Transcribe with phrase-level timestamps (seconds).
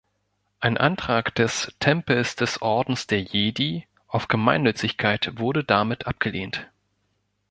[0.59, 6.67] Ein Antrag des „Tempels des Ordens der Jedi“ auf Gemeinnützigkeit wurde damit abgelehnt.